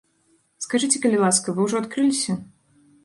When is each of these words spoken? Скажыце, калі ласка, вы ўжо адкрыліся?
Скажыце, 0.65 1.01
калі 1.03 1.21
ласка, 1.25 1.47
вы 1.59 1.67
ўжо 1.67 1.75
адкрыліся? 1.85 2.37